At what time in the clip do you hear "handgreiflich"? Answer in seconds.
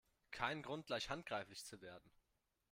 1.11-1.63